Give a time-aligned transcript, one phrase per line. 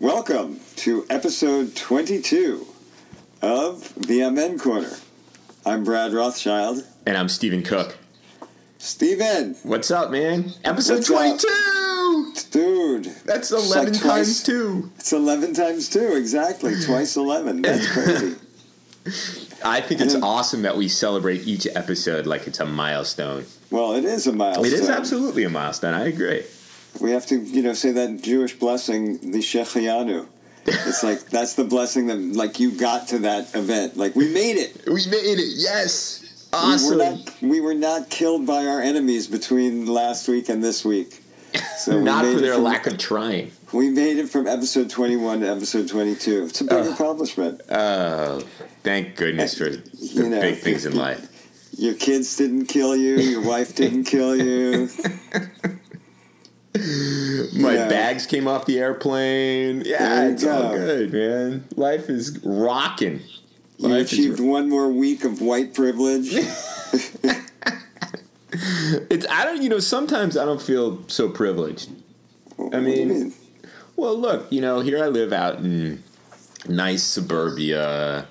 [0.00, 2.66] Welcome to episode 22
[3.42, 4.90] of the Amen Corner.
[5.64, 6.84] I'm Brad Rothschild.
[7.06, 7.96] And I'm Stephen Cook.
[8.78, 9.56] Steven!
[9.62, 10.52] What's up, man?
[10.64, 11.40] Episode What's up?
[11.40, 12.50] 22!
[12.50, 13.04] Dude!
[13.24, 14.90] That's 11 like times 2.
[14.98, 16.74] It's 11 times 2, exactly.
[16.84, 17.62] Twice 11.
[17.62, 18.36] That's crazy.
[19.64, 23.46] I think it's And- awesome that we celebrate each episode like it's a milestone.
[23.70, 24.66] Well, it is a milestone.
[24.66, 25.94] It is absolutely a milestone.
[25.94, 26.44] I agree.
[27.00, 30.26] We have to, you know, say that Jewish blessing, the Shehecheyanu.
[30.66, 33.96] It's like, that's the blessing that, like, you got to that event.
[33.96, 34.84] Like, we made it.
[34.86, 35.52] We made it.
[35.56, 36.20] Yes.
[36.52, 36.98] We Awesome.
[36.98, 41.20] were, not, we were not killed by our enemies between last week and this week.
[41.78, 43.50] So we Not for their from- lack of trying.
[43.72, 46.44] We made it from episode 21 to episode 22.
[46.44, 47.60] It's a big accomplishment.
[47.70, 48.40] Oh,
[48.84, 51.28] thank goodness for the You know, big things in life.
[51.76, 53.16] Your kids didn't kill you.
[53.16, 54.88] Your wife didn't kill you.
[57.54, 57.88] My Yeah.
[57.88, 59.82] bags came off the airplane.
[59.86, 61.64] Yeah, it's all good, man.
[61.76, 63.20] Life is rocking.
[63.78, 66.34] You Life achieved one more week of white privilege.
[69.10, 71.90] It's I don't you know sometimes I don't feel so privileged.
[72.56, 73.34] Do you mean-
[73.96, 76.02] Well, look, you know, here I live out in
[76.68, 78.26] nice suburbia.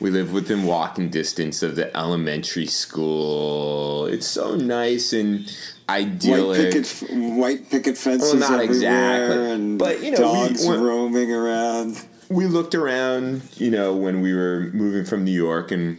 [0.00, 4.06] We live within walking distance of the elementary school.
[4.06, 5.48] It's so nice and
[5.88, 6.72] white idyllic.
[6.72, 9.50] picket, white picket fences Well, not exactly.
[9.52, 12.00] and But, you know, we- dogs when- roaming around.
[12.28, 15.98] we looked around, you know, when we were moving from New York, and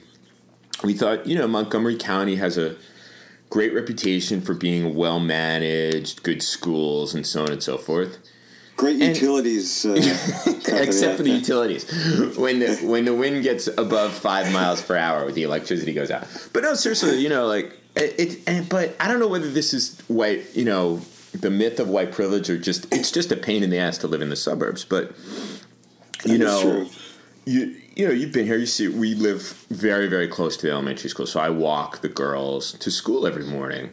[0.84, 2.76] we thought, you know, Montgomery County has a
[3.50, 8.20] great reputation for being well managed, good schools, and so on and so forth.
[8.78, 9.86] Great And- utilities.
[9.86, 9.94] Uh,
[10.68, 11.84] Except for the utilities,
[12.38, 16.28] when the when the wind gets above five miles per hour, the electricity goes out.
[16.53, 18.20] But no, seriously, you know, like it.
[18.20, 21.02] it and, but I don't know whether this is white, you know,
[21.34, 24.08] the myth of white privilege, or just it's just a pain in the ass to
[24.08, 24.84] live in the suburbs.
[24.86, 25.12] But
[26.26, 26.90] you That know,
[27.46, 28.58] you you know, you've been here.
[28.58, 32.09] You see, we live very very close to the elementary school, so I walk the
[32.09, 33.92] girls to school every morning,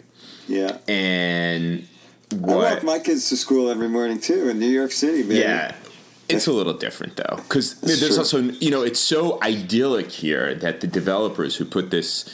[0.48, 0.78] Yeah.
[0.88, 1.86] and
[2.32, 5.36] I walk my kids to school every morning too in New York City, baby.
[5.40, 5.74] Yeah.
[6.28, 8.18] It's a little different though, because there's true.
[8.18, 12.24] also you know it's so idyllic here that the developers who put this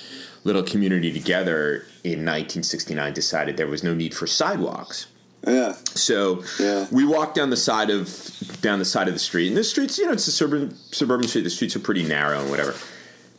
[0.45, 5.07] little community together in 1969 decided there was no need for sidewalks.
[5.47, 5.75] Yeah.
[5.95, 6.87] So Yeah.
[6.91, 8.31] we walk down the side of
[8.61, 11.27] down the side of the street, and the streets, you know, it's a suburban suburban
[11.29, 11.43] street.
[11.43, 12.75] The streets are pretty narrow and whatever.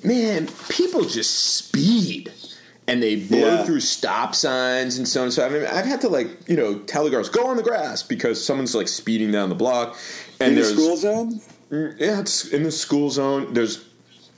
[0.04, 2.32] Man, people just speed,
[2.88, 3.64] and they blow Yeah.
[3.64, 5.32] through stop signs and so on.
[5.32, 7.64] So I mean, I've had to like you know tell the girls go on the
[7.64, 9.98] grass because someone's like speeding down the block,
[10.42, 11.40] and In the school zone?
[11.72, 13.54] Mm, yeah, it's in the school zone.
[13.54, 13.80] There's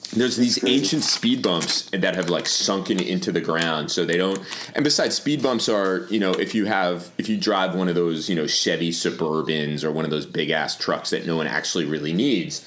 [0.07, 4.39] there's these ancient speed bumps that have like sunken into the ground, so they don't.
[4.73, 7.95] And besides, speed bumps are you know if you have if you drive one of
[7.95, 11.47] those you know Chevy Suburbans or one of those big ass trucks that no one
[11.47, 12.65] actually really needs.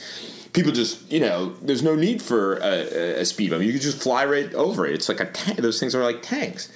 [0.54, 3.62] People just, you know, there's no need for a, a- speed bump.
[3.62, 4.94] You can just fly right over it.
[4.94, 5.58] It's like a tank.
[5.58, 6.72] Those things are like tanks.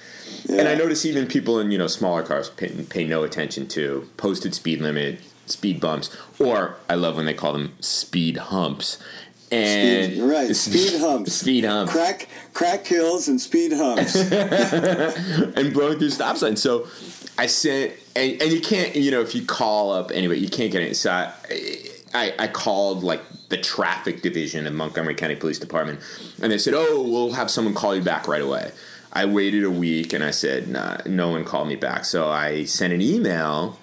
[0.47, 4.07] And I notice even people in you know smaller cars pay, pay no attention to
[4.17, 8.99] posted speed limit, speed bumps, or I love when they call them speed humps.
[9.53, 11.33] And Speed- right, speed humps.
[11.33, 14.15] speed humps, Crack crack hills and speed humps.
[15.57, 16.61] and blowing through stop signs.
[16.61, 16.87] So
[17.37, 20.71] I sent, and, and you can't, you know, if you call up anyway, you can't
[20.71, 20.95] get it.
[20.95, 21.33] So I,
[22.13, 25.99] I, I called like the traffic division of Montgomery County Police Department,
[26.41, 28.71] and they said, "Oh, we'll have someone call you back right away."
[29.15, 32.63] I waited a week, and I said, nah, "No one called me back." So I
[32.65, 33.77] sent an email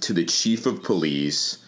[0.00, 1.58] to the chief of police,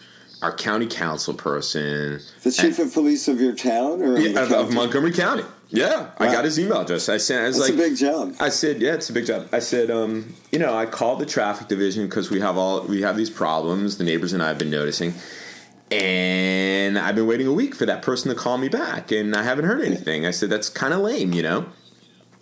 [0.43, 4.51] our county council person, the chief of police of your town or of yeah, of,
[4.51, 4.73] of?
[4.73, 5.43] Montgomery County.
[5.69, 7.09] Yeah, I got his email address.
[7.09, 7.43] I sent.
[7.43, 8.35] I was That's like, a big job.
[8.39, 9.47] I said, yeah, it's a big job.
[9.51, 13.01] I said, um, you know, I called the traffic division because we have all we
[13.01, 13.97] have these problems.
[13.97, 15.15] The neighbors and I have been noticing,
[15.89, 19.43] and I've been waiting a week for that person to call me back, and I
[19.43, 20.25] haven't heard anything.
[20.27, 21.65] I said that's kind of lame, you know.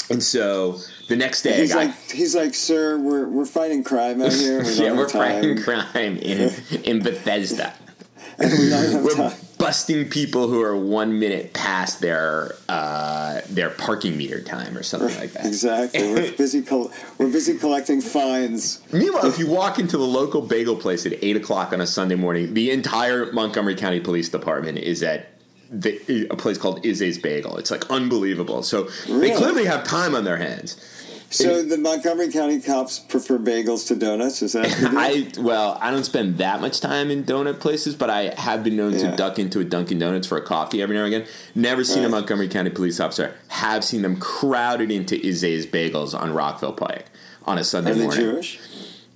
[0.09, 4.21] And so the next day, He's I like, he's like, sir, we're we're fighting crime
[4.21, 4.61] out here.
[4.61, 5.41] We yeah, we're time.
[5.41, 6.51] fighting crime in
[6.83, 7.73] in Bethesda.
[8.41, 14.83] We're busting people who are one minute past their uh, their parking meter time or
[14.83, 15.45] something like that.
[15.45, 16.01] Exactly.
[16.13, 16.61] We're busy.
[16.61, 18.81] Col- we're busy collecting fines.
[18.91, 22.15] Meanwhile, if you walk into the local bagel place at eight o'clock on a Sunday
[22.15, 25.27] morning, the entire Montgomery County Police Department is at
[25.71, 27.57] the, a place called Izzy's Bagel.
[27.57, 28.61] It's like unbelievable.
[28.63, 30.75] So they clearly have time on their hands.
[31.31, 34.41] So the Montgomery County cops prefer bagels to donuts.
[34.41, 34.67] Is that?
[34.97, 38.75] I well, I don't spend that much time in donut places, but I have been
[38.75, 39.11] known Yeah.
[39.11, 41.27] to duck into a Dunkin' Donuts for a coffee every now and again.
[41.55, 43.33] Never seen a Montgomery County police officer.
[43.47, 47.05] Have seen them crowded into Izzy's Bagels on Rockville Pike
[47.45, 48.21] on a Sunday Are they morning.
[48.21, 48.59] Jewish?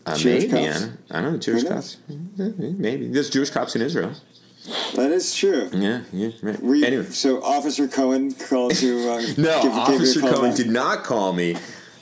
[0.05, 0.87] Uh, Jewish maybe cops?
[1.11, 1.97] I don't, know Jewish cops.
[2.07, 4.13] Maybe there's Jewish cops in Israel.
[4.95, 5.69] That is true.
[5.73, 6.29] Yeah, yeah.
[6.41, 6.59] Right.
[6.63, 10.57] You- anyway, So Officer Cohen called to uh, no, give, you Officer call Cohen back?
[10.57, 11.55] did not call me.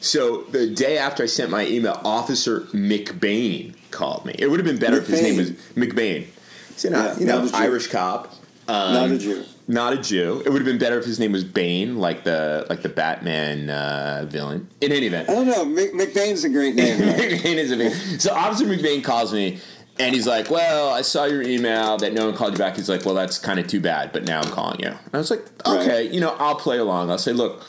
[0.03, 4.35] So the day after I sent my email, Officer McBain called me.
[4.37, 6.27] It would have been better if his name was McBain.
[6.73, 7.57] He's an, Yeah, you know, not a Jew.
[7.57, 8.33] Irish cop.
[8.67, 9.43] Um, Not a Jew.
[9.67, 10.41] Not a Jew.
[10.45, 13.69] It would have been better if his name was Bane, like the like the Batman
[13.69, 14.67] uh, villain.
[14.81, 15.63] In any event, I don't know.
[15.65, 16.97] Mc, McBain's a great name.
[16.99, 17.93] McBain is a big.
[18.21, 19.59] So Officer McBain calls me
[19.99, 22.89] and he's like, "Well, I saw your email that no one called you back." He's
[22.89, 25.29] like, "Well, that's kind of too bad, but now I'm calling you." And I was
[25.29, 27.09] like, "Okay, you know, I'll play along.
[27.09, 27.63] I'll say, look,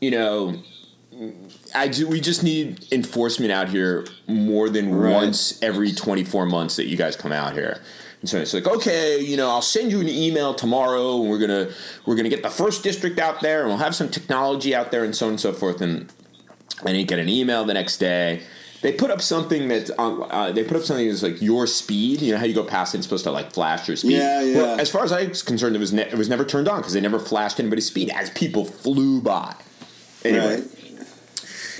[0.00, 0.54] you know."
[1.74, 5.12] I do, we just need enforcement out here more than Right.
[5.12, 7.80] once every 24 months that you guys come out here.
[8.20, 11.38] And so it's like, okay, you know, I'll send you an email tomorrow, and we're
[11.38, 11.68] gonna
[12.06, 15.02] we're gonna get the first district out there, and we'll have some technology out there,
[15.02, 15.80] and so on and so forth.
[15.80, 16.12] And
[16.84, 18.42] I didn't get an email the next day.
[18.82, 22.20] They put up something that on, uh, they put up something that's like your speed.
[22.22, 24.12] You know how you go past it, it's supposed to like flash your speed.
[24.18, 24.56] Yeah, yeah.
[24.56, 26.78] Well, as far as I was concerned, it was ne- it was never turned on
[26.78, 29.54] because they never flashed anybody's speed as people flew by.
[30.24, 30.64] Anyway, Right.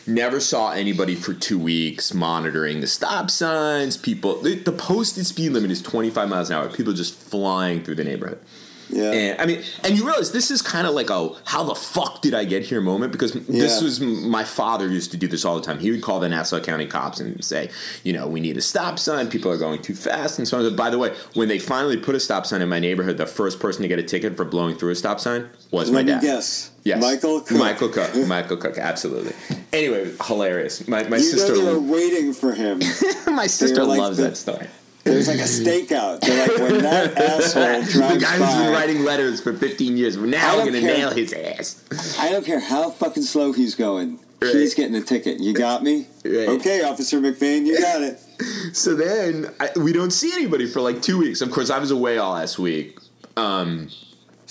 [0.07, 3.97] Never saw anybody for two weeks monitoring the stop signs.
[3.97, 6.69] People, the, the posted speed limit is 25 miles an hour.
[6.69, 8.39] People just flying through the neighborhood.
[8.91, 9.11] Yeah.
[9.13, 12.21] And I mean, and you realize this is kind of like a how the fuck
[12.21, 15.55] did I get here moment because this was my father used to do this all
[15.55, 15.79] the time.
[15.79, 17.71] He would call the Nassau County cops and say,
[18.05, 19.31] you know, we need a stop sign.
[19.31, 20.77] People are going too fast and so on.
[20.77, 23.61] By the way, when they finally put a stop sign in my neighborhood, the first
[23.61, 26.13] person to get a ticket for blowing through a stop sign was my Let me
[26.13, 26.21] dad.
[26.23, 26.72] guess.
[26.85, 27.59] Yes, Michael Cook.
[27.59, 28.15] Michael Cook.
[28.27, 28.77] Michael Cook.
[28.79, 29.33] Absolutely.
[29.73, 30.87] Anyway, hilarious.
[30.89, 31.55] My my You sister.
[31.55, 32.79] know they were waiting for him.
[33.27, 34.67] my sister like loves the- that story.
[35.05, 36.21] There's like a stakeout.
[36.21, 40.17] They're like, when that asshole the guy who's by, been writing letters for 15 years.
[40.17, 42.17] Now we're don't gonna nail his ass.
[42.21, 44.21] I don't care how fucking slow he's going.
[44.41, 44.53] Right.
[44.55, 45.41] He's getting a ticket.
[45.41, 46.07] You got me?
[46.25, 46.49] Right.
[46.51, 48.21] Okay, Officer McBain, you got it.
[48.77, 51.41] So then I, we don't see anybody for like two weeks.
[51.41, 52.97] Of course, I was away all last week.
[53.37, 53.89] Um,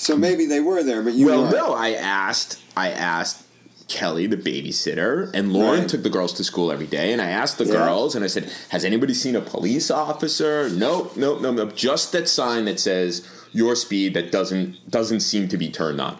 [0.01, 1.53] So maybe they were there, but you well, weren't.
[1.55, 2.57] no, I asked.
[2.75, 3.43] I asked
[3.87, 5.89] Kelly, the babysitter, and Lauren Right.
[5.89, 7.13] took the girls to school every day.
[7.13, 7.73] And I asked the Yeah.
[7.73, 11.75] girls, and I said, "Has anybody seen a police officer?" Nope, nope, nope, nope.
[11.75, 13.21] Just that sign that says
[13.53, 16.17] your speed that doesn't doesn't seem to be turned on.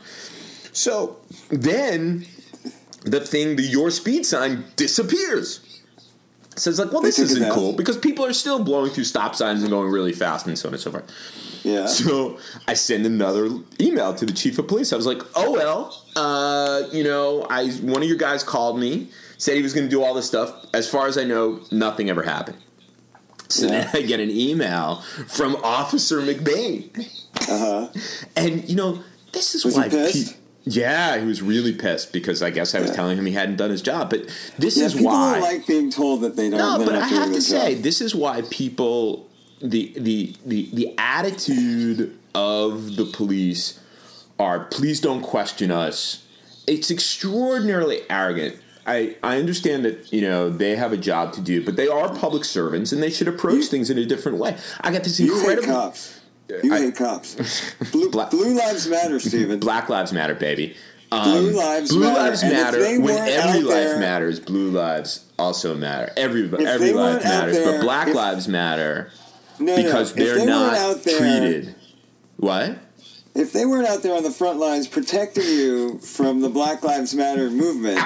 [0.74, 1.18] So
[1.50, 2.27] then
[3.04, 5.60] the thing, the your speed sign disappears.
[6.62, 9.62] So it's like, well, this isn't cool because people are still blowing through stop signs
[9.63, 11.10] and going really fast and so on and so forth.
[11.63, 11.88] Yeah.
[11.88, 12.38] So
[12.68, 13.50] I send another
[13.80, 14.94] email to the chief of police.
[14.94, 19.08] I was like, "Oh well, uh, you know, I one of your guys called me,
[19.40, 20.54] said he was going to do all this stuff.
[20.74, 22.58] As far as I know, nothing ever happened."
[23.50, 23.86] So Yeah.
[23.86, 26.90] then I get an email from Officer McBain,
[27.50, 27.88] Uh huh.
[28.36, 29.04] and you know,
[29.34, 29.84] this is Was why.
[29.86, 30.34] he pissed?
[30.34, 32.96] pe- yeah, he was really pissed because I guess I was Yeah.
[32.96, 34.10] telling him he hadn't done his job.
[34.10, 34.28] But
[34.60, 36.60] this Yeah, is people why don't like being told that they don't.
[36.80, 37.84] no, but I have to say, job.
[37.84, 39.28] this is why people
[39.62, 43.80] the the the the attitude of the police
[44.40, 46.24] are please don't question us.
[46.68, 48.56] It's extraordinarily arrogant.
[48.86, 52.13] I, I understand that you know they have a job to do, but they are
[52.16, 54.58] public servants and they should approach things in a different way.
[54.81, 55.94] I got this incredible.
[56.63, 57.74] You I- hate cops.
[57.92, 59.59] Blue, Black- blue lives matter, Stephen.
[59.59, 60.75] Black Lives Matter, baby.
[61.13, 62.19] Um, Blue lives blue matter.
[62.21, 62.80] lives matter.
[63.01, 66.12] When every life there- matters, blue lives also matter.
[66.15, 69.12] Every every life matters, but black if- lives matter
[69.59, 70.24] No, because no.
[70.24, 71.75] They're they not out there, treated.
[72.38, 72.77] What?
[73.36, 77.13] If they weren't out there on the front lines protecting you from the Black Lives
[77.13, 78.00] Matter movement,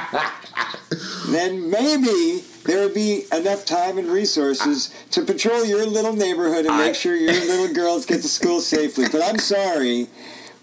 [1.30, 6.78] then maybe there would be enough time and resources to patrol your little neighborhood and
[6.78, 9.06] make sure your little girls get to school safely.
[9.12, 10.08] But I'm sorry,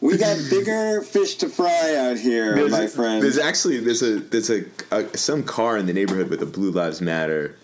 [0.01, 3.23] we got bigger fish to fry out here, my friend.
[3.23, 6.71] There's actually there's a there's a, a some car in the neighborhood with a Blue
[6.71, 7.57] Lives Matter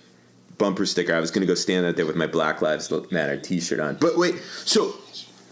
[0.56, 1.14] bumper sticker.
[1.14, 3.96] I was going to go stand out there with my Black Lives Matter T-shirt on.
[3.96, 4.94] But wait, so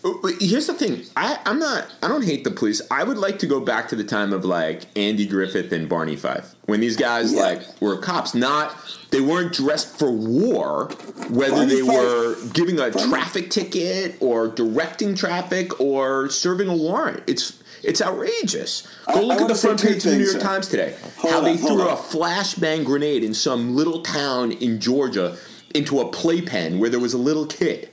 [0.04, 1.02] Oh, here's the thing.
[1.16, 1.86] I I'm not.
[2.02, 2.80] I don't hate the police.
[2.90, 6.16] I would like to go back to the time of like Andy Griffith and Barney
[6.16, 7.42] Fife when these guys Yeah.
[7.42, 8.34] like were cops.
[8.34, 8.76] Not
[9.10, 10.90] they weren't dressed for war.
[11.30, 16.68] Whether Barney they Fife- were giving a Barney- traffic ticket or directing traffic or serving
[16.68, 17.22] a warrant.
[17.26, 18.86] It's it's outrageous.
[19.12, 20.40] Go I- I look at the front page of the New York.
[20.40, 20.94] Times today.
[21.18, 21.88] Hold how on, they threw on.
[21.88, 25.36] a flashbang grenade in some little town in Georgia
[25.74, 27.90] into a playpen where there was a little kid.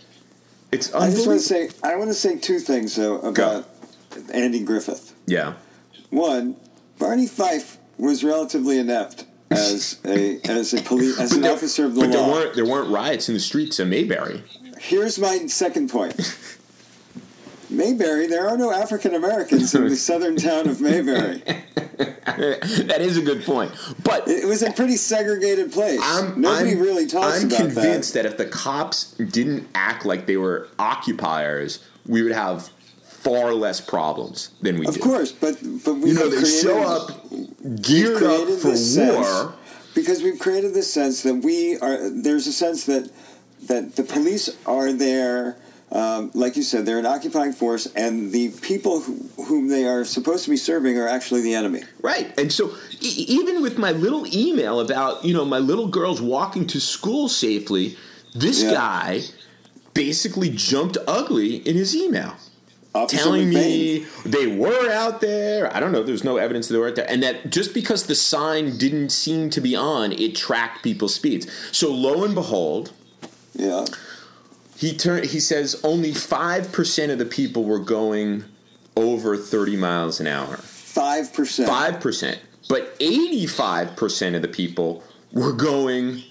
[0.73, 3.69] It's I just want to say I want to say two things though about
[4.33, 5.13] Andy Griffith.
[5.27, 5.53] Yeah.
[6.09, 6.55] One,
[6.97, 11.93] Barney Fife was relatively inept as a as a police as an there- officer of
[11.95, 14.43] the but there weren't there weren't riots in the streets of Mayberry.
[14.79, 16.15] Here's my second point.
[17.69, 21.41] Mayberry, there are no African Americans in the southern town of Mayberry.
[22.25, 23.71] that is a good point.
[24.03, 25.99] But It was a pretty segregated place.
[26.01, 28.25] I'm, Nobody I'm- really talks I'm about convinced that.
[28.25, 32.69] if the cops didn't act like they were occupiers, we would have
[33.01, 34.89] far less problems than we that.
[34.89, 35.01] Of do.
[35.01, 39.53] course, but but we You know, they created, show up geared up for war.
[39.95, 42.09] because we've created this sense that we are.
[42.09, 43.09] There's a sense that
[43.67, 45.55] that the police are there.
[45.93, 49.13] Um, like you said, they're an occupying force, and the people who,
[49.45, 51.83] whom they are supposed to be serving are actually the enemy.
[52.01, 52.33] Right.
[52.39, 56.65] And so e- even with my little email about, you know, my little girls walking
[56.67, 57.95] to school safely,
[58.33, 58.71] this Yeah.
[58.71, 59.21] guy
[59.93, 62.33] basically jumped ugly in his email.
[62.95, 63.53] Officer telling McBain.
[63.53, 65.75] me they were out there.
[65.75, 66.03] I don't know.
[66.03, 69.49] There's no evidence they were out there, and that just because the sign didn't seem
[69.51, 71.47] to be on, it tracked people's speeds.
[71.71, 72.91] So lo and behold,
[73.55, 73.85] yeah,
[74.77, 75.25] he turned.
[75.25, 78.45] He says only five percent of the people were going
[78.95, 80.57] over 30 miles an hour.
[80.57, 81.67] five percent.
[81.69, 82.39] Five percent,
[82.69, 86.23] but 85 percent of the people were going.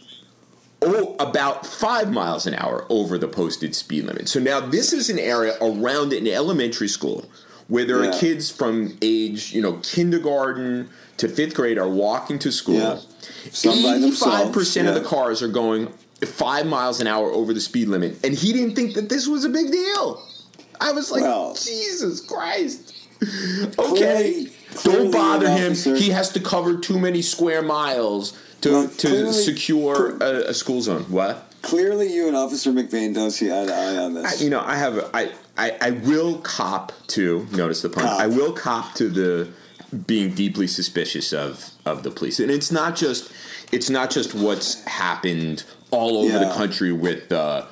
[0.84, 4.28] Oh, about five miles an hour over the posted speed limit.
[4.28, 7.25] So now this is an area around an elementary school
[7.68, 8.11] where there Yeah.
[8.11, 12.75] are kids from age, you know, kindergarten to fifth grade are walking to school.
[12.75, 12.99] Yeah.
[13.52, 15.87] Some by Eighty-five percent of the cars are going
[16.26, 19.44] five miles an hour over the speed limit, and he didn't think that this was
[19.44, 20.22] a big deal.
[20.80, 22.94] I was like, Well- Jesus Christ.
[23.22, 24.52] Okay, Clearly-
[24.82, 25.72] don't bother him.
[25.72, 30.50] officer- He has to cover too many square miles to Well, to clearly- secure a,
[30.50, 31.04] a school zone.
[31.08, 31.48] What?
[31.62, 34.40] Clearly, you and Officer McBain don't see eye to eye on this.
[34.40, 35.08] I, you know, I have.
[35.14, 38.02] I, I I will cop to notice the pun.
[38.02, 38.20] Cop.
[38.20, 39.48] I will cop to the
[40.06, 43.32] being deeply suspicious of of the police, and it's not just
[43.72, 47.66] it's not just what's happened all over the country with the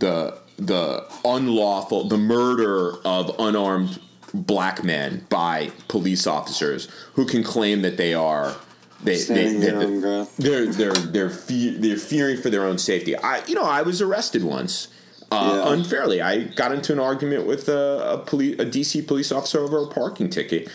[0.00, 4.00] the the unlawful the murder of unarmed
[4.34, 8.54] black men by police officers who can claim that they are
[9.02, 13.16] they, they, Standing they, they, they're they're they're fe- they're fearing for their own safety.
[13.16, 14.88] I you know I was arrested once
[15.32, 15.72] uh, Yeah.
[15.72, 16.20] unfairly.
[16.20, 19.86] I got into an argument with a, a police a DC police officer over a
[19.86, 20.68] parking ticket,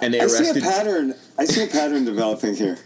[0.00, 1.14] and they I see a pattern.
[1.38, 2.78] I see a pattern developing here.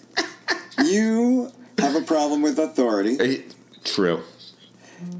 [0.84, 3.44] You have a problem with authority.
[3.84, 4.22] True,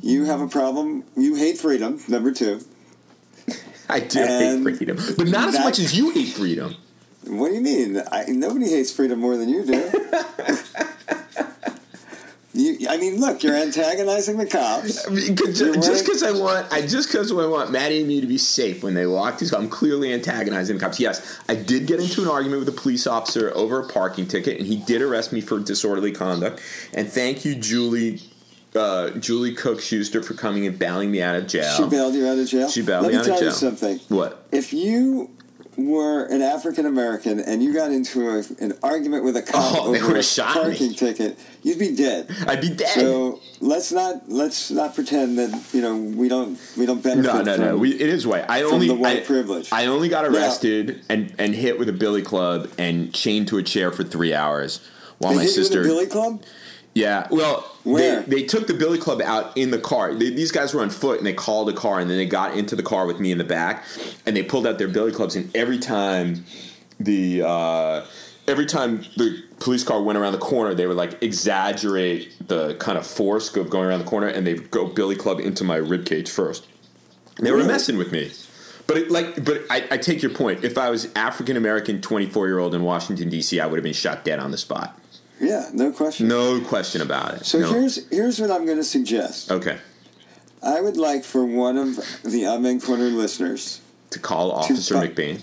[0.02, 1.04] You have a problem.
[1.16, 2.00] You hate freedom.
[2.08, 2.60] Number two.
[3.88, 6.74] I do hate freedom, but not as that- much as you hate freedom.
[7.26, 8.02] What do you mean?
[8.12, 9.90] I, nobody hates freedom more than you do.
[12.54, 15.06] you, I mean, look, you're antagonizing the cops.
[15.06, 18.26] I mean, just because I want, I just because I want Maddie and me to
[18.28, 21.00] be safe when they walk these, I'm clearly antagonizing the cops.
[21.00, 24.58] Yes, I did get into an argument with a police officer over a parking ticket,
[24.58, 26.62] and he did arrest me for disorderly conduct.
[26.92, 28.20] And thank you, Julie,
[28.76, 31.74] uh, Julie Cook Schuster, for coming and bailing me out of jail.
[31.74, 32.68] She bailed you out of jail.
[32.68, 33.32] She bailed you out of jail.
[33.32, 33.52] Let me me out tell of you jail.
[33.52, 34.16] something.
[34.16, 34.46] What?
[34.52, 35.33] If you
[35.76, 39.94] were an African American and you got into a, an argument with a cop Oh,
[39.94, 40.62] over a shot me.
[40.62, 42.28] parking ticket, you'd be dead.
[42.46, 42.88] I'd be dead.
[42.88, 47.26] So let's not let's not pretend that you know we don't we don't benefit.
[47.32, 47.76] no, no, from, no.
[47.78, 48.44] We, it is white.
[48.48, 49.68] I only the white I, privilege.
[49.72, 53.62] I only got arrested and, and hit with a billy club and chained to a
[53.62, 54.80] chair for three hours
[55.18, 55.80] while They my hit you with sister.
[55.82, 56.42] a billy club.
[56.94, 58.22] Yeah, well, Where?
[58.22, 60.14] They, they took the billy club out in the car.
[60.14, 62.56] They, these guys were on foot, and they called a car, and then they got
[62.56, 63.84] into the car with me in the back,
[64.26, 65.34] and they pulled out their billy clubs.
[65.34, 66.44] And every time
[67.00, 68.06] the uh,
[68.46, 72.96] every time the police car went around the corner, they would like exaggerate the kind
[72.96, 75.76] of force of going around the corner, and they would go billy club into my
[75.76, 76.66] rib cage first.
[77.40, 77.68] They were Really?
[77.68, 78.30] messing with me.
[78.86, 80.62] But it, like, but I, I take your point.
[80.62, 83.82] If I was African American, twenty four year old in Washington D.C., I would have
[83.84, 84.96] been shot dead on the spot.
[85.40, 86.28] Yeah, no question.
[86.28, 87.44] No question about it.
[87.46, 87.72] So No.
[87.72, 89.50] here's here's what I'm going to suggest.
[89.50, 89.78] okay.
[90.62, 95.40] I would like for one of the Amen Corner listeners, To call Officer bu- McBain.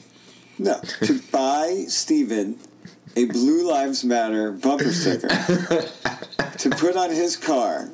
[0.57, 2.57] no, to buy Steven
[3.15, 7.89] a Blue Lives Matter bumper sticker to put on his car.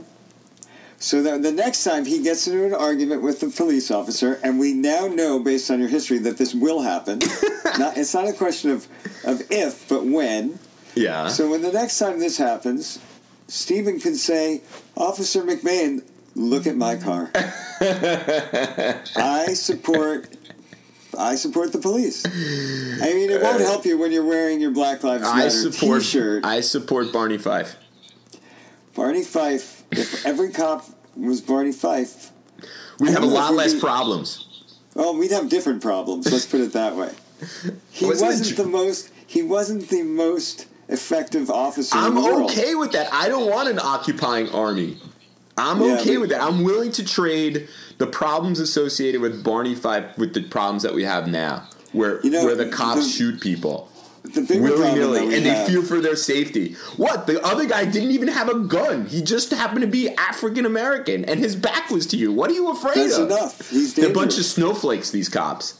[1.00, 4.58] So that the next time he gets into an argument with the police officer, and
[4.60, 7.20] we now know based on your history that this will happen.
[7.78, 8.88] not, it's not a question of,
[9.26, 10.58] of if, but when.
[10.98, 11.28] Yeah.
[11.30, 13.00] So when the next time this happens,
[13.48, 14.62] Stephen can say,
[14.96, 16.04] Officer McMahon,
[16.36, 17.32] look at my car.
[17.82, 20.30] I support
[21.18, 22.26] I support the police.
[22.26, 26.02] I mean it won't help you when you're wearing your Black Lives Matter I support.
[26.02, 26.46] t-shirt.
[26.46, 27.76] I support Barney Fife.
[28.96, 30.86] Barney Fife, if every cop
[31.16, 32.32] was Barney Fife,
[33.00, 34.46] We I have a lot less do- problems.
[34.96, 36.32] well, we'd have different problems.
[36.32, 37.12] Let's put it that way.
[37.92, 42.52] He Wasn't wasn't the most he wasn't the most effective officer I'm the world.
[42.52, 43.12] okay with that.
[43.14, 44.98] I don't want an occupying army.
[45.58, 46.42] I'm Yeah, okay but- with that.
[46.42, 47.68] I'm willing to trade
[47.98, 51.64] the problems associated with Barney Fife with the problems that we have now,
[51.94, 53.90] where You know, where the cops the- shoot people.
[54.24, 56.76] the willy nilly, and they have- fear for their safety.
[56.98, 57.28] What?
[57.28, 59.06] The other guy didn't even have a gun.
[59.06, 62.32] He just happened to be African American, and his back was to you.
[62.34, 63.28] What are you afraid That's of?
[63.32, 63.70] enough.
[63.70, 65.12] He's They're a bunch of snowflakes.
[65.12, 65.76] These cops.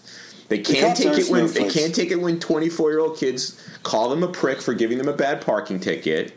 [0.50, 3.18] They can't cops take it when they can't take it when twenty four year old
[3.18, 6.34] kids call them a prick for giving them a bad parking ticket.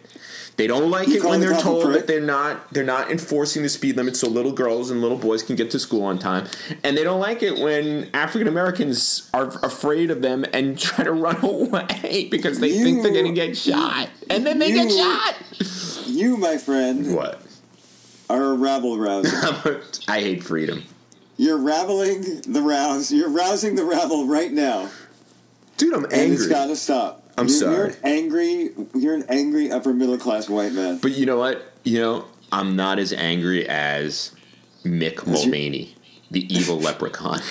[0.57, 3.69] They don't like You it when they're told that they're not they're not enforcing the
[3.69, 6.47] speed limit so little girls and little boys can get to school on time.
[6.85, 11.13] And they don't like it when African Americans are afraid of them and try to
[11.13, 14.11] run away because they think they're going to get shot.
[14.29, 16.07] And then they get shot.
[16.07, 17.41] You, my friend, What?
[18.29, 19.83] are a rabble rouser.
[20.09, 20.85] I hate freedom.
[21.41, 23.11] You're raveling the rouse.
[23.11, 24.91] You're rousing the rabble right now,
[25.79, 26.49] Dude, I'm and it's angry.
[26.51, 27.33] got to stop.
[27.39, 27.75] I'm you're, sorry.
[27.77, 28.71] You're an angry.
[28.95, 30.99] You're an angry upper middle class white man.
[30.99, 31.73] But you know what?
[31.83, 34.35] You know, I'm not as angry as
[34.85, 35.95] Mick Mulvaney,
[36.31, 37.41] the evil leprechaun.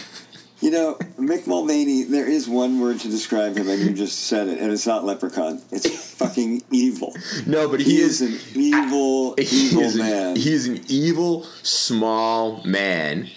[0.62, 2.04] You know, Mick Mulvaney.
[2.04, 5.06] There is one word to describe him, and you just said it, and it's not
[5.06, 5.62] leprechaun.
[5.72, 7.16] It's fucking evil.
[7.48, 10.36] No, but he, He is, is an evil, evil man.
[10.36, 13.30] he is an evil small man.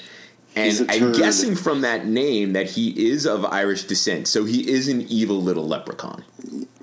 [0.54, 4.28] And I'm guessing from that name that he is of Irish descent.
[4.28, 6.25] So he is an evil little leprechaun.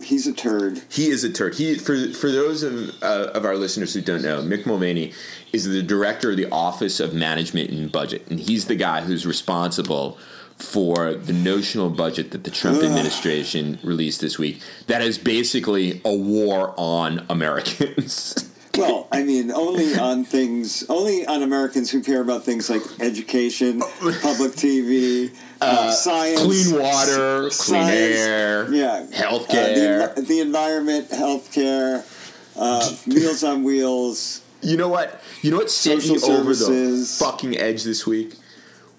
[0.02, 0.82] He's a turd.
[0.90, 1.56] He is a turd.
[1.56, 5.14] He for for those of uh, of our listeners who don't know, Mick Mulvaney
[5.54, 9.26] is the director of the Office of Management and Budget, and he's the guy who's
[9.26, 10.18] responsible
[10.60, 12.86] for the notional budget that the Trump Ugh.
[12.86, 14.62] administration released this week.
[14.88, 18.46] That is basically a war on Americans.
[18.80, 23.80] Well, I mean, only on things, only on Americans who care about things like education,
[23.80, 25.32] public TV,
[25.62, 30.10] uh, science, clean water, s- clean air, yeah, healthcare.
[30.10, 32.04] uh, the, the environment, healthcare,
[32.58, 34.42] uh, Meals on Wheels.
[34.62, 35.22] You know what?
[35.42, 38.34] You know what sent me over the fucking edge this week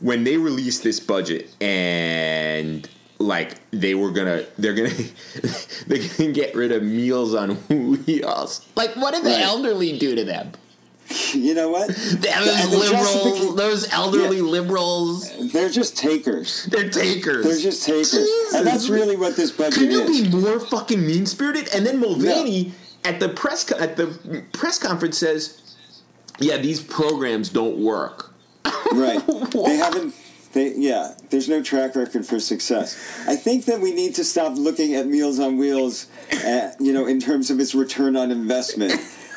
[0.00, 2.88] when they released this budget and
[3.20, 4.88] like they were gonna they're gonna
[5.86, 8.66] they're gonna get rid of meals on wheels.
[8.76, 9.40] Like what did the Right.
[9.42, 10.52] elderly do to them?
[11.34, 11.88] You know what?
[11.96, 14.42] Those liberals, those elderly Yeah.
[14.44, 16.66] liberals, They're just takers.
[16.70, 17.44] they're takers.
[17.44, 18.14] They're just takers,
[18.54, 20.28] and that's really what this budget Can you is.
[20.28, 21.68] be more fucking mean spirited?
[21.74, 22.72] And then Mulvaney
[23.04, 25.60] at the press co- at the press conference says,
[26.38, 28.32] "Yeah, these programs don't work."
[28.92, 29.20] Right.
[29.26, 30.14] They haven't.
[30.52, 31.14] They yeah.
[31.30, 32.96] There's no track record for success.
[33.28, 36.06] I think that we need to stop looking at Meals on Wheels,
[36.44, 38.94] at, you know, in terms of its return on investment.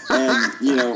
[0.10, 0.94] And you know,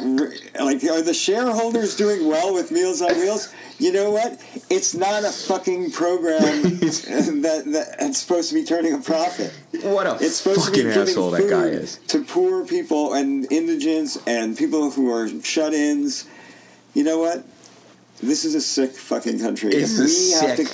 [0.60, 3.54] like, are the shareholders doing well with Meals on Wheels?
[3.80, 4.42] You know what?
[4.70, 9.54] It's not a fucking program that, that that's supposed to be turning a profit.
[9.84, 11.98] What a It's supposed to be fucking asshole that guy is.
[12.08, 16.28] to poor people and indigents and people who are shut-ins.
[16.94, 17.46] You know what?
[18.22, 19.72] This is a sick fucking country.
[19.74, 20.68] It's a sick,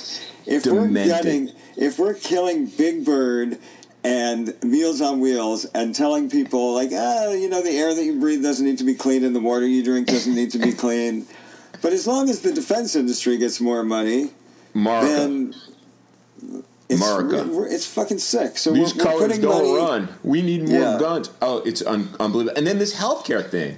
[0.46, 3.58] if we're demented- gutting, if we're killing Big Bird
[4.02, 8.18] and Meals on Wheels and telling people like, ah, you know, the air that you
[8.18, 10.72] breathe doesn't need to be clean and the water you drink doesn't need to be
[10.72, 11.26] clean.
[11.82, 14.30] But as long as the defense industry gets more money,
[14.72, 15.54] Mark, then
[16.88, 17.36] it's, America.
[17.44, 18.56] we're- we're- it's fucking sick.
[18.56, 19.76] So these we're, we're putting don't money.
[19.76, 20.08] run.
[20.22, 20.96] We need more Yeah.
[20.98, 21.28] guns.
[21.42, 22.56] Oh, it's un- unbelievable.
[22.56, 23.76] And then this healthcare thing,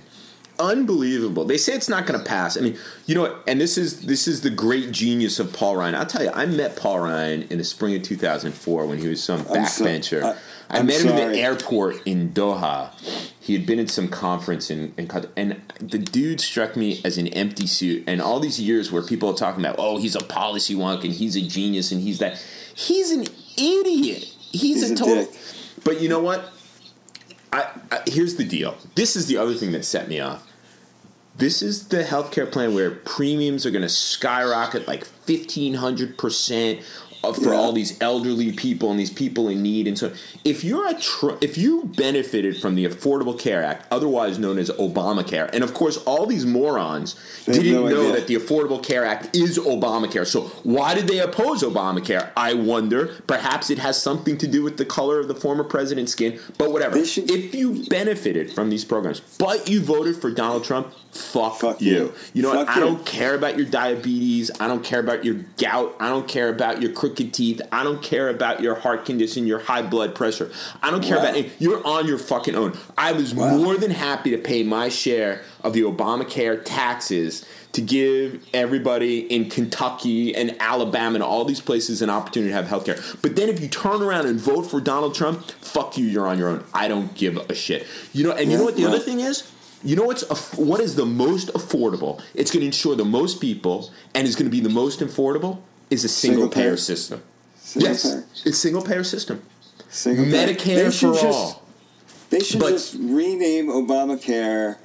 [0.59, 1.45] unbelievable.
[1.45, 2.57] They say it's not going to pass.
[2.57, 3.43] I mean, you know what?
[3.47, 5.95] And this is this is the great genius of Paul Ryan.
[5.95, 9.23] I'll tell you, I met Paul Ryan in the spring of 2004 when he was
[9.23, 10.23] some I'm so- backbencher.
[10.23, 10.37] I-
[10.69, 12.91] I met him in the airport in Doha.
[13.39, 17.29] He had been at some conference in, in and the dude struck me as an
[17.29, 18.03] empty suit.
[18.09, 21.13] And all these years where people are talking about, oh, he's a policy wonk and
[21.13, 22.45] he's a genius and he's that.
[22.75, 24.25] He's an idiot.
[24.51, 25.15] He's, He's a a total.
[25.27, 25.31] dick.
[25.85, 26.51] But you know what?
[27.53, 28.77] I, I, here's the deal.
[28.97, 30.46] This is the other thing that set me off.
[31.39, 36.81] This is the healthcare plan where premiums are going to skyrocket like fifteen hundred percent
[37.27, 37.59] Uh, for Yeah.
[37.59, 39.87] all these elderly people and these people in need.
[39.89, 40.13] And so,
[40.45, 44.71] if you're a tr- if you benefited from the Affordable Care Act, otherwise known as
[44.71, 48.13] Obamacare, and of course, all these morons They didn't no know idea.
[48.13, 50.27] that the Affordable Care Act is Obamacare.
[50.27, 52.29] So, why did they oppose Obamacare?
[52.37, 53.11] I wonder.
[53.27, 56.39] Perhaps it has something to do with the color of the former president's skin.
[56.59, 57.05] But whatever.
[57.05, 61.81] Should- if you benefited from these programs, but you voted for Donald Trump, fuck, Fuck
[61.83, 61.93] you.
[61.95, 62.13] you.
[62.35, 62.67] You know what?
[62.67, 64.51] Fuck I don't care about your diabetes.
[64.61, 65.95] I don't care about your gout.
[65.99, 67.61] I don't care about your crooked teeth.
[67.73, 70.51] I don't care about your heart condition, your high blood pressure.
[70.83, 71.25] I don't care Wow.
[71.25, 71.51] about it.
[71.59, 72.75] You're on your fucking own.
[72.97, 73.57] I was Wow.
[73.57, 79.49] more than happy to pay my share of the Obamacare taxes to give everybody in
[79.51, 82.99] Kentucky and Alabama and all these places an opportunity to have health care.
[83.23, 86.39] But then if you turn around and vote for Donald Trump, fuck you, you're on
[86.39, 86.65] your own.
[86.75, 87.87] I don't give a shit.
[88.13, 89.45] You know, and you know what the other thing is?
[89.85, 90.25] You know what's
[90.57, 92.21] what is the most affordable?
[92.35, 95.59] It's going to ensure the most people, and is going to be the most affordable.
[95.91, 96.77] Is a single, Single payer payer.
[96.77, 97.23] system.
[97.61, 98.25] Single yes, payer.
[98.45, 99.43] it's single payer system.
[99.89, 100.25] Single.
[100.27, 101.63] Medicare They should for just- all.
[102.31, 104.77] They should But- just rename Obamacare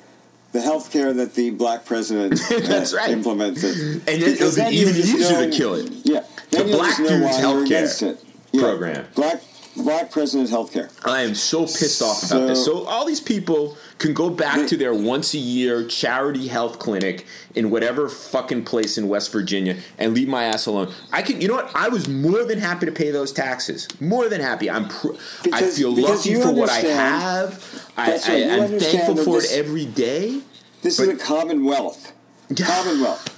[0.51, 3.09] the health care that the black president That's right.
[3.09, 3.73] implemented.
[4.07, 5.91] And then it'll be even easier to kill it.
[6.03, 6.23] Yeah.
[6.51, 8.17] The black dude's why you're healthcare.
[8.51, 8.61] Yeah.
[8.61, 9.05] program.
[9.15, 9.41] Black
[9.77, 10.89] black president healthcare.
[11.05, 12.63] I am so pissed off about this.
[12.65, 17.25] So all these people can go back to their once a year charity health clinic
[17.53, 20.91] in whatever fucking place in West Virginia and leave my ass alone.
[21.11, 21.71] I can, you know what?
[21.75, 23.87] I was more than happy to pay those taxes.
[24.01, 24.69] More than happy.
[24.71, 24.87] I'm.
[24.89, 27.91] Pr- I Because- feel because lucky for what I have.
[27.95, 30.41] I, I, I, I'm thankful for this- it every day.
[30.81, 32.11] This But- is a commonwealth.
[32.57, 33.37] Commonwealth.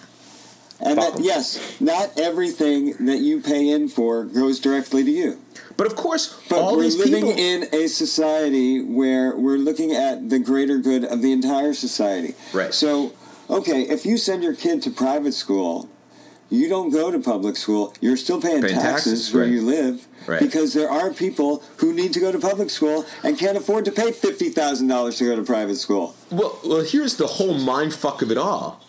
[0.79, 5.39] And that, yes, not everything that you pay in for goes directly to you.
[5.77, 7.37] But of course, But all we're these living people.
[7.41, 12.35] in a society where we're looking at the greater good of the entire society.
[12.53, 12.73] Right.
[12.73, 13.13] So,
[13.49, 15.89] okay, if you send your kid to private school,
[16.51, 18.83] you don't go to public school, you're still paying, Paying taxes,
[19.29, 19.51] taxes, where right.
[19.51, 20.07] you live.
[20.27, 20.39] Right.
[20.39, 23.91] Because there are people who need to go to public school and can't afford to
[23.91, 26.15] pay $50,000 to go to private school.
[26.31, 28.79] Well, well, here's the whole mind fuck of it all.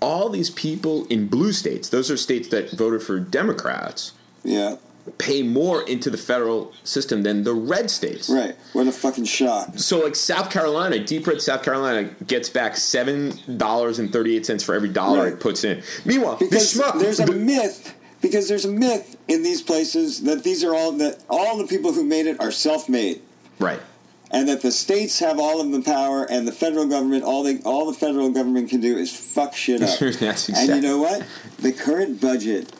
[0.00, 4.12] All these people in blue states, those are states that voted for Democrats,
[4.44, 4.76] Yeah,
[5.18, 8.28] pay more into the federal system than the red states.
[8.28, 8.56] right.
[8.72, 9.70] What a fucking shock.
[9.76, 14.46] So, like South Carolina, deep red South Carolina gets back seven dollars and thirty eight
[14.46, 15.32] cents for every dollar Right.
[15.34, 15.82] it puts in.
[16.04, 20.22] Meanwhile, because this schmuck, there's a the- myth because there's a myth in these places
[20.24, 23.20] that these are all that all the people who made it are self-made
[23.60, 23.78] right.
[24.32, 27.60] and that the states have all of the power and the federal government all the
[27.64, 30.54] all the federal government can do is fuck shit up That's exactly.
[30.56, 31.24] and you know what
[31.60, 32.72] the current budget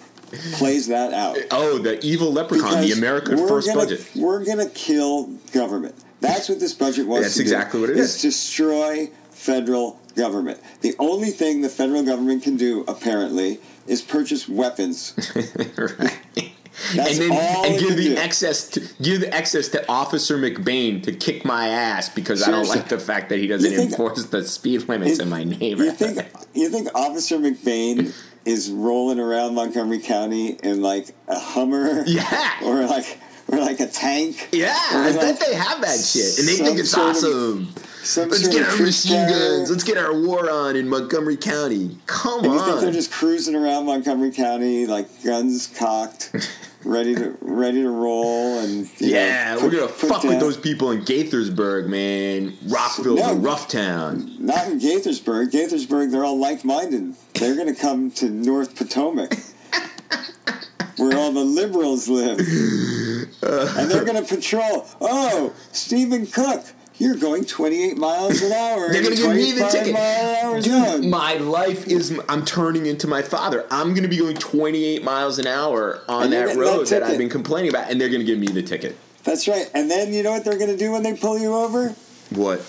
[0.52, 4.06] plays that out Oh, the evil leprechaun, the American first gonna, budget.
[4.16, 7.96] we're gonna kill government that's what this budget was That's to do, exactly what it
[7.96, 8.20] is.
[8.20, 15.14] destroy federal government the only thing the federal government can do apparently is purchase weapons
[15.76, 16.52] right.
[16.94, 18.16] That's and then and give the do.
[18.16, 22.68] excess to give the excess to Officer McBain to kick my ass because I don't
[22.68, 25.86] like the fact that he doesn't think- enforce the speed limits It- in my neighborhood.
[26.00, 28.14] You think you think Officer McBain
[28.48, 32.04] is rolling around Montgomery County in like a Hummer?
[32.06, 32.54] Yeah.
[32.64, 34.48] Or like or like a tank?
[34.52, 37.74] yeah, I like bet they have that shit, and they think it's sort of- awesome.
[38.02, 39.70] Some Let's get our machine guns.
[39.70, 41.98] Let's get our war on in Montgomery County.
[42.06, 42.44] Come on.
[42.46, 46.34] And you think they're just cruising around Montgomery County like guns cocked,
[46.84, 50.90] ready to ready to roll and yeah, know, we're gonna put fuck with those people
[50.92, 52.56] in Gaithersburg, man.
[52.66, 53.32] Rockville's No.
[53.32, 54.36] a rough town.
[54.38, 55.50] Not in Gaithersburg.
[55.50, 57.14] Gaithersburg, they're all like minded.
[57.34, 59.34] They're gonna come to North Potomac.
[60.96, 62.38] Where all the liberals live.
[63.42, 64.84] and they're going to patrol.
[65.00, 66.64] Oh, Stephen Cook,
[66.98, 68.92] you're going 28 miles an hour.
[68.92, 70.64] They're gonna in give me the ticket.
[70.64, 72.18] Dude, my life is.
[72.28, 73.66] I'm turning into my father.
[73.70, 77.18] I'm going to be going 28 miles an hour on that that road that, I've
[77.18, 78.96] been complaining about, and they're going to give me the ticket.
[79.24, 79.70] That's right.
[79.74, 81.94] And then you know what they're going to do when they pull you over?
[82.30, 82.60] What?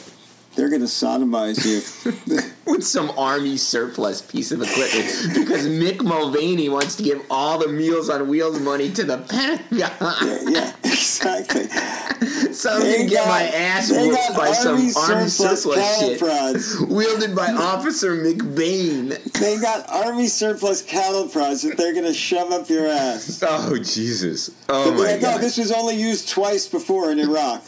[0.55, 1.81] They're going to sodomize you.
[2.71, 7.67] With some army surplus piece of equipment because Mick Mulvaney wants to give all the
[7.67, 9.67] Meals on Wheels money to the Pentagon.
[10.53, 11.67] yeah, exactly.
[12.53, 16.79] so I'm going to get my ass whooped by some army army surplus shit prods.
[16.81, 19.21] wielded by Officer McBain.
[19.33, 23.41] They got army surplus cattle prods that they're going to shove up your ass.
[23.41, 24.51] Oh Jesus!
[24.67, 25.41] Oh my God!
[25.41, 27.63] this was only used twice before in Iraq.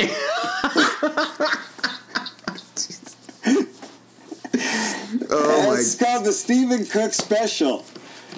[5.29, 7.84] oh my it's called the Stephen Cook Special.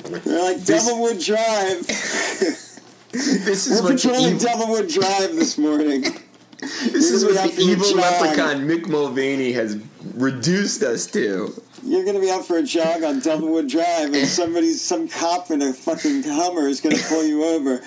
[0.04, 2.60] They're like This- Devilwood Drive.
[3.14, 6.02] This is We're patrolling evil, Devilwood Drive this morning.
[6.62, 9.78] this is what the be out for evil leprechaun Mick Mulvaney has
[10.16, 11.54] reduced us to.
[11.84, 15.62] You're gonna be out for a jog on Devilwood Drive, and somebody's some cop in
[15.62, 17.84] a fucking Hummer is gonna pull you over.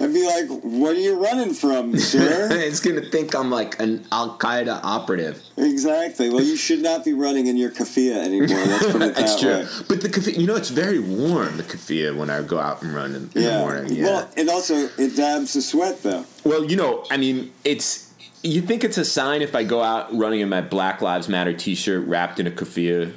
[0.00, 4.04] I'd be like, "What are you running from, sir?" it's gonna think I'm like an
[4.12, 5.42] Al Qaeda operative.
[5.56, 6.28] exactly.
[6.30, 8.48] Well, you should not be running in your kafia anymore.
[8.48, 9.50] Let's put it that That's true.
[9.50, 9.66] way.
[9.88, 11.56] But the kafia, you know, it's very warm.
[11.56, 13.50] The kafia when I go out and run in, in Yeah.
[13.56, 13.92] the morning.
[13.94, 14.04] Yeah.
[14.04, 16.24] Well, it also it dabs the sweat though.
[16.44, 18.04] Well, you know, I mean, it's.
[18.42, 21.52] You think it's a sign if I go out running in my Black Lives Matter
[21.52, 23.12] T-shirt wrapped in a kafia?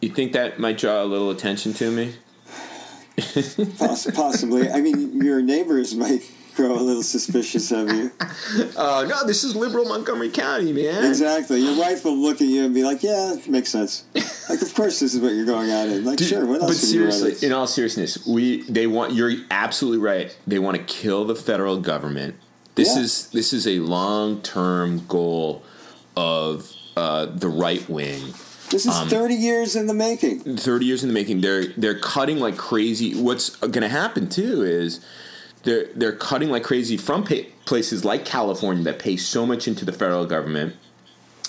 [0.00, 2.14] You think that might draw a little attention to me?
[3.78, 4.70] Poss- possibly.
[4.70, 6.22] I mean, your neighbors might
[6.54, 8.10] grow a little suspicious of you.
[8.76, 11.04] Oh no, this is liberal Montgomery County, man.
[11.04, 11.60] Exactly.
[11.60, 14.04] Your wife will look at you and be like, "Yeah, it makes sense.
[14.48, 16.06] Like, of course, this is what you're going out in.
[16.06, 16.46] Like, Dude, sure.
[16.46, 16.70] What else?
[16.70, 20.34] but seriously, in all seriousness, we they want you're absolutely right.
[20.46, 22.34] They want to kill the federal government.
[22.74, 23.02] This Yeah.
[23.02, 25.62] is this is a long term goal
[26.16, 28.22] of uh, the right wing.
[28.70, 30.56] This is um, 30 years in the making.
[30.56, 34.62] 30 years in the making they're they're cutting like crazy what's going to happen too
[34.62, 35.00] is
[35.64, 39.84] They're they're cutting like crazy from pay, places like California that pay so much into
[39.84, 40.76] the federal government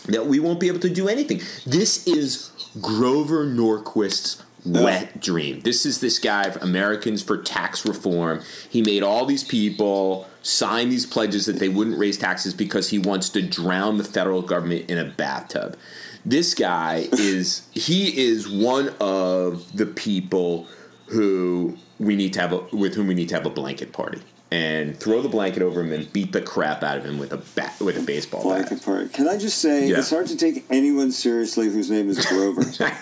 [0.08, 1.42] that we won't be able to do anything.
[1.66, 2.52] This is
[2.82, 5.62] Grover Norquist's wet dream.
[5.62, 8.42] This is this guy, of Americans for Tax Reform.
[8.70, 13.00] He made all these people sign these pledges that they wouldn't raise taxes because he
[13.00, 15.78] wants to drown the federal government in a bathtub.
[16.26, 20.68] This guy is he is one of the people
[21.08, 24.22] who we need to have a, with whom we need to have a blanket party
[24.52, 27.38] and throw the blanket over him and beat the crap out of him with a
[27.38, 28.82] bat with a baseball Blanket bat.
[28.84, 29.10] party.
[29.10, 30.00] Can I just say Yeah.
[30.00, 32.62] it's hard to take anyone seriously whose name is Grover.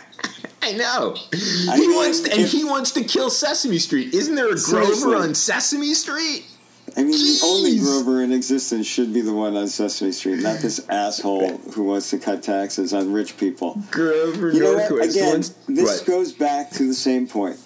[0.62, 1.15] I know.
[1.69, 4.13] I he mean, wants to, and if- he wants to kill Sesame Street.
[4.13, 5.01] Isn't there a Seriously.
[5.03, 6.45] Grover on Sesame Street?
[6.98, 10.60] I mean, the only Grover in existence should be the one on Sesame Street, not
[10.62, 13.82] this asshole who wants to cut taxes on rich people.
[13.92, 14.76] Grover You know?
[14.80, 16.08] Norquist Again, this Right.
[16.08, 17.60] goes back to the same point.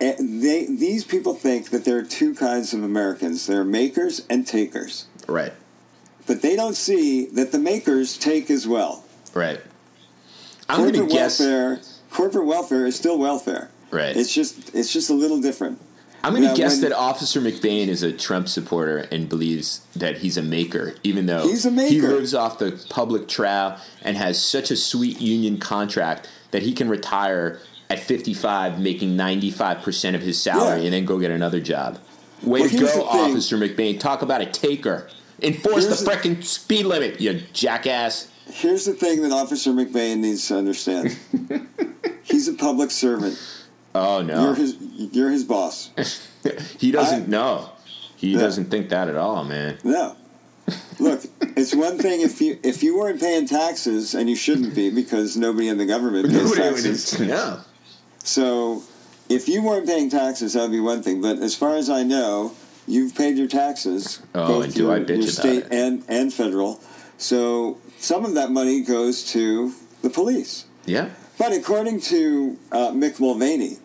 [0.00, 3.46] Eh, They, these people think that there are two kinds of Americans.
[3.46, 5.04] There are makers and takers.
[5.28, 5.52] right,
[6.26, 9.04] But they don't see that the makers take as well.
[9.34, 9.60] right.
[10.66, 11.40] I'm going to corporate guess.
[11.40, 13.68] welfare, corporate welfare is still welfare.
[13.90, 14.16] Right.
[14.16, 15.78] It's just it's just a little different.
[16.24, 20.18] I'm going to guess when- that Officer McBain is a Trump supporter and believes that
[20.18, 24.40] he's a maker, even though He's a he lives off the public trial and has
[24.42, 27.58] such a sweet union contract that he can retire
[27.90, 30.84] at 55, making 95% of his salary, Yeah.
[30.86, 31.98] and then go get another job.
[32.42, 33.04] Way Well, to go.
[33.04, 34.00] Officer McBain.
[34.00, 35.06] Talk about a taker.
[35.42, 38.28] Enforce Here's the the- speed limit, you jackass.
[38.46, 41.16] Here's the thing that Officer McBain needs to understand.
[42.22, 43.38] He's a public servant.
[43.94, 44.52] Oh, You're no.
[44.54, 44.76] his
[45.12, 45.90] you're his boss.
[46.78, 47.70] he doesn't I- know.
[48.16, 48.40] He Yeah.
[48.40, 49.78] doesn't think that at all, man.
[49.84, 50.16] No.
[50.98, 51.24] Look,
[51.56, 55.36] it's one thing if you if you weren't paying taxes and you shouldn't be because
[55.36, 57.20] nobody in the government pays Nobody would- taxes.
[57.20, 57.60] no.
[58.22, 58.82] So
[59.28, 61.20] if you weren't paying taxes, that would be one thing.
[61.20, 62.52] But as far as I know,
[62.86, 65.68] you've paid your taxes, Oh, and do I bitch your about state it.
[65.72, 66.80] and and federal.
[67.18, 70.64] So some of that money goes to the police.
[70.86, 71.10] Yeah.
[71.38, 73.78] But according to uh, Mick Mulvaney,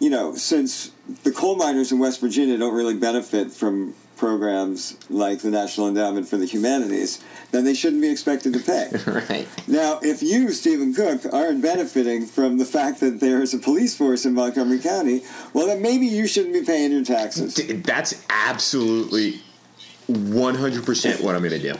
[0.00, 0.90] you know, since
[1.22, 6.28] the coal miners in West Virginia don't really benefit from programs like the National Endowment
[6.28, 8.88] for the Humanities, then they shouldn't be expected to pay.
[9.28, 9.48] right.
[9.66, 13.96] Now, if you, Stephen Cook, aren't benefiting from the fact that there is a police
[13.96, 17.54] force in Montgomery County, well, then maybe you shouldn't be paying your taxes.
[17.82, 19.42] That's absolutely
[20.08, 21.78] 100% what I'm going to do.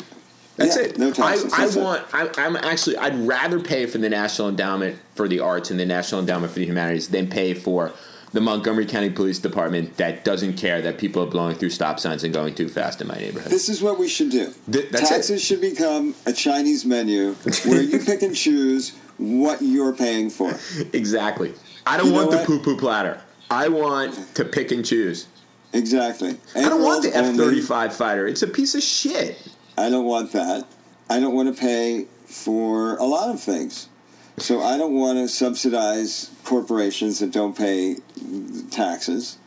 [0.57, 0.99] That's Yeah, it.
[0.99, 2.05] no taxes, I, I want.
[2.13, 2.97] I, I'm actually.
[2.97, 6.59] I'd rather pay for the National Endowment for the Arts and the National Endowment for
[6.61, 7.93] the Humanities than pay for
[8.33, 12.25] the Montgomery County Police Department that doesn't care that people are blowing through stop signs
[12.25, 13.51] and going too fast in my neighborhood.
[13.51, 14.53] This is what we should do.
[14.71, 15.39] Th- taxes it.
[15.41, 20.53] should become a Chinese menu where you pick and choose what you're paying for.
[20.93, 21.55] exactly.
[21.87, 23.21] I don't You want the poo poo platter.
[23.51, 25.27] I want to pick and choose.
[25.73, 26.37] Exactly.
[26.57, 28.27] I don't want the F 35 fighter.
[28.27, 29.37] It's a piece of shit.
[29.77, 30.67] I don't want that.
[31.11, 33.89] I don't want to pay for a lot of things.
[34.39, 37.97] So I don't want to subsidize corporations that don't pay
[38.71, 39.39] taxes.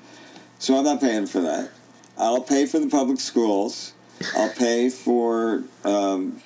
[0.60, 1.72] So I'm not paying for that.
[2.18, 3.94] I'll pay for the public schools.
[4.36, 6.42] I'll pay for, um,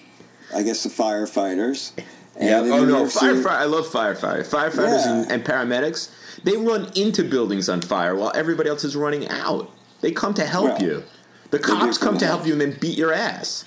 [0.53, 1.91] I guess, the firefighters.
[2.39, 2.59] Yeah.
[2.61, 3.47] Oh no, firefighter.
[3.47, 4.49] I love firefighters.
[4.49, 5.21] Firefighters Yeah.
[5.21, 6.09] and, and paramedics.
[6.43, 9.69] They run into buildings on fire while everybody else is running out.
[10.01, 11.03] They come to help Well, you.
[11.51, 13.65] The cops come to help you and then beat your ass.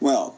[0.00, 0.36] Well,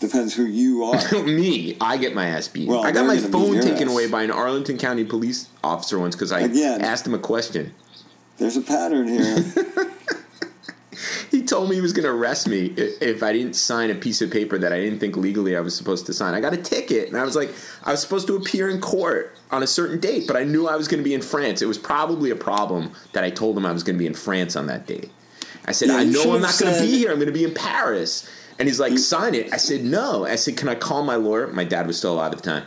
[0.00, 1.00] depends who you are.
[1.24, 2.68] Me, I get my ass beat.
[2.68, 3.94] Well, I got my phone taken ass.
[3.94, 6.82] away by an Arlington County police officer once because I Again.
[6.82, 7.74] asked him a question.
[8.38, 9.44] There's a pattern here.
[11.30, 14.22] He told me he was going to arrest me if I didn't sign a piece
[14.22, 16.34] of paper that I didn't think legally I was supposed to sign.
[16.34, 17.50] I got a ticket, and I was like,
[17.84, 20.76] I was supposed to appear in court on a certain date, but I knew I
[20.76, 21.60] was going to be in France.
[21.60, 24.14] It was probably a problem that I told him I was going to be in
[24.14, 25.10] France on that date.
[25.66, 27.10] I said, Yeah, I know I'm not going to be here.
[27.10, 28.28] I'm going to be in Paris.
[28.58, 28.98] And he's like, mm.
[28.98, 29.52] sign it.
[29.52, 30.24] I said, no.
[30.24, 31.46] I said, can I call my lawyer?
[31.46, 32.64] My dad was still alive at the time.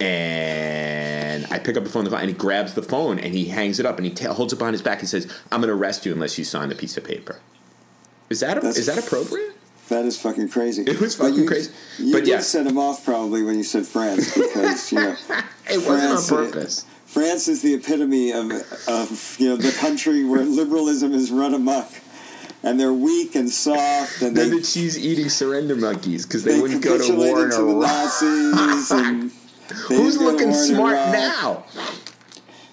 [0.00, 3.86] And I pick up the phone, and he grabs the phone and he hangs it
[3.86, 6.04] up and he ta holds it behind his back and says, I'm going to arrest
[6.06, 7.40] you unless you sign a piece of paper.
[8.30, 9.52] Is that, That's- is that appropriate?
[9.88, 10.82] That is fucking crazy.
[10.82, 11.72] It was But fucking you- crazy.
[11.98, 12.40] You But yeah.
[12.40, 15.16] set him off probably when you said France because you know
[15.70, 16.86] It wasn't on France- purpose.
[17.06, 18.50] France is the epitome of,
[18.88, 21.90] of you know the country where liberalism is run amok,
[22.62, 26.54] and they're weak and soft, and They're they, the cheese eating surrender monkeys because they,
[26.54, 29.32] they wouldn't go to war in capitulated to the Iraq.
[29.72, 31.64] Who's didn't go to looking smart now?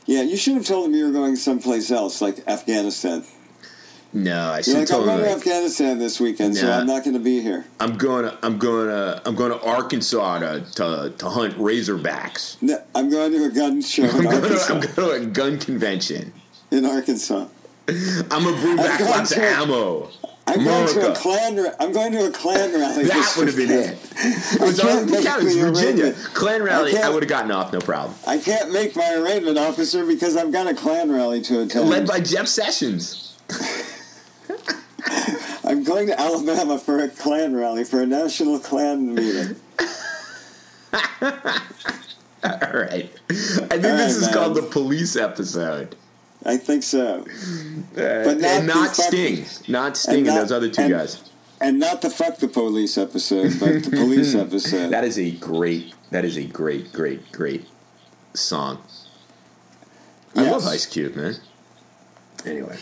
[0.06, 3.24] Yeah, you should have told them you were going someplace else, like Afghanistan.
[4.12, 7.04] No, I should like, tell I'm going to like, Afghanistan this weekend, so I'm not
[7.04, 7.66] going to be here.
[7.80, 12.60] I'm going to I'm going to I'm going to Arkansas to to, to hunt razorbacks.
[12.62, 15.60] No, I'm going to a gun show I'm going, to, I'm going to a gun
[15.60, 16.34] convention.
[16.72, 17.46] in Arkansas.
[18.32, 20.10] I'm gonna bring back lots of ammo.
[20.48, 21.22] I'm going to a America.
[21.22, 21.56] Klan.
[21.58, 23.04] ra- I'm going to a Klan rally.
[23.06, 23.98] That would have been it.
[24.16, 26.14] It was I all the counties, Virginia.
[26.34, 28.16] Klan rally, I, can't- would have gotten off, no problem.
[28.26, 31.88] I can't make my arraignment officer because I've got a Klan rally to attend.
[31.88, 33.38] Led by Jeff Sessions.
[35.64, 39.56] I'm going to Alabama for a Klan rally for a national Klan meeting.
[41.22, 43.12] All right.
[43.30, 44.34] I think All this right, is man.
[44.34, 45.96] called the police episode.
[46.46, 47.26] I think so.
[47.26, 47.26] Uh,
[47.96, 49.44] but not and not Sting.
[49.44, 51.24] fucking- Not Sting and, not- those other two and- guys.
[51.62, 54.92] And not the fuck the police episode, but the police episode.
[54.92, 57.68] That is a great, that is a great, great, great
[58.34, 58.82] song.
[60.36, 61.36] I love Ice Cube, man.
[62.46, 62.78] Anyway.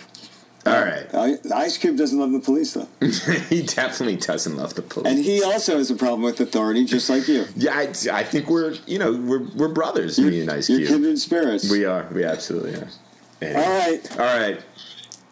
[0.67, 1.07] All right.
[1.51, 2.87] Ice Cube doesn't love the police though,
[3.49, 5.11] he definitely doesn't love the police.
[5.11, 7.45] and he also has a problem with authority, just like you.
[7.55, 10.89] yeah, I, I think we're, you know, we're, we're brothers, me and Ice You're Cube.
[10.89, 11.71] kindred spirits.
[11.71, 12.07] We are.
[12.11, 12.89] We absolutely are.
[13.41, 13.61] Anyway.
[13.61, 14.11] All right.
[14.19, 14.63] All right.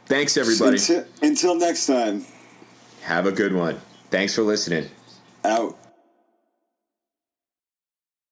[0.05, 0.77] Thanks, everybody.
[0.77, 2.25] Until, until next time.
[3.01, 3.81] Have a good one.
[4.11, 4.89] Thanks for listening.
[5.43, 5.77] Out.